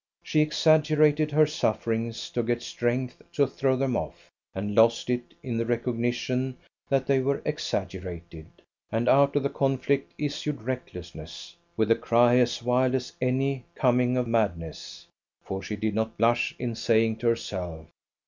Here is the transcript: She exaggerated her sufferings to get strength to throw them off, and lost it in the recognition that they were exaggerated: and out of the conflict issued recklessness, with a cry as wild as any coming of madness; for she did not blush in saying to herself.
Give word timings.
She 0.23 0.41
exaggerated 0.41 1.29
her 1.29 1.45
sufferings 1.45 2.31
to 2.31 2.41
get 2.41 2.63
strength 2.63 3.21
to 3.33 3.45
throw 3.45 3.75
them 3.75 3.95
off, 3.95 4.31
and 4.55 4.73
lost 4.73 5.11
it 5.11 5.35
in 5.43 5.57
the 5.59 5.65
recognition 5.67 6.57
that 6.89 7.05
they 7.05 7.19
were 7.19 7.39
exaggerated: 7.45 8.47
and 8.91 9.07
out 9.07 9.35
of 9.35 9.43
the 9.43 9.49
conflict 9.51 10.11
issued 10.17 10.63
recklessness, 10.63 11.55
with 11.77 11.91
a 11.91 11.95
cry 11.95 12.37
as 12.37 12.63
wild 12.63 12.95
as 12.95 13.13
any 13.21 13.63
coming 13.75 14.17
of 14.17 14.25
madness; 14.27 15.05
for 15.43 15.61
she 15.61 15.75
did 15.75 15.93
not 15.93 16.17
blush 16.17 16.55
in 16.57 16.73
saying 16.73 17.17
to 17.17 17.27
herself. 17.27 17.85